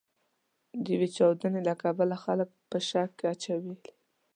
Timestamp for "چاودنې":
1.15-1.61